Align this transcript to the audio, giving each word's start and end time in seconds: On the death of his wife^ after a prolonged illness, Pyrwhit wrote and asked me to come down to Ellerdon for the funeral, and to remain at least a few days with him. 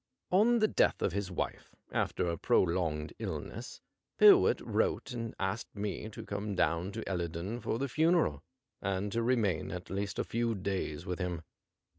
On 0.31 0.57
the 0.57 0.67
death 0.67 1.03
of 1.03 1.13
his 1.13 1.29
wife^ 1.29 1.65
after 1.91 2.25
a 2.27 2.35
prolonged 2.35 3.13
illness, 3.19 3.81
Pyrwhit 4.19 4.59
wrote 4.65 5.11
and 5.11 5.35
asked 5.39 5.75
me 5.75 6.09
to 6.09 6.25
come 6.25 6.55
down 6.55 6.91
to 6.93 7.07
Ellerdon 7.07 7.59
for 7.59 7.77
the 7.77 7.87
funeral, 7.87 8.41
and 8.81 9.11
to 9.11 9.21
remain 9.21 9.69
at 9.69 9.91
least 9.91 10.17
a 10.17 10.23
few 10.23 10.55
days 10.55 11.05
with 11.05 11.19
him. 11.19 11.43